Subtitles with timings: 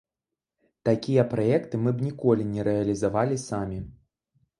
[0.87, 3.79] Такія праекты мы б ніколі не рэалізавалі самі.